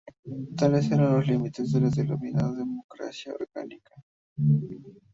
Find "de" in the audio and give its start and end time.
1.73-1.81